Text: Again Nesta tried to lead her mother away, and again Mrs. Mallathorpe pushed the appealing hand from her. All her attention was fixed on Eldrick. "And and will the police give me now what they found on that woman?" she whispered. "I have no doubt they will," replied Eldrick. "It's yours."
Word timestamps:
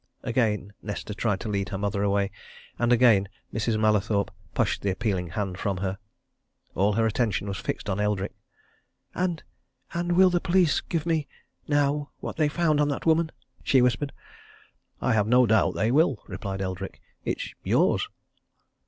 Again 0.23 0.73
Nesta 0.81 1.13
tried 1.13 1.39
to 1.41 1.47
lead 1.47 1.69
her 1.69 1.77
mother 1.77 2.01
away, 2.01 2.31
and 2.79 2.91
again 2.91 3.29
Mrs. 3.53 3.79
Mallathorpe 3.79 4.31
pushed 4.55 4.81
the 4.81 4.89
appealing 4.89 5.27
hand 5.27 5.59
from 5.59 5.77
her. 5.77 5.99
All 6.73 6.93
her 6.93 7.05
attention 7.05 7.47
was 7.47 7.57
fixed 7.59 7.87
on 7.87 7.99
Eldrick. 7.99 8.31
"And 9.13 9.43
and 9.93 10.13
will 10.13 10.31
the 10.31 10.41
police 10.41 10.81
give 10.81 11.05
me 11.05 11.27
now 11.67 12.09
what 12.19 12.37
they 12.37 12.49
found 12.49 12.81
on 12.81 12.87
that 12.87 13.05
woman?" 13.05 13.31
she 13.63 13.79
whispered. 13.79 14.11
"I 14.99 15.13
have 15.13 15.27
no 15.27 15.45
doubt 15.45 15.75
they 15.75 15.91
will," 15.91 16.23
replied 16.25 16.63
Eldrick. 16.63 16.99
"It's 17.23 17.53
yours." 17.63 18.07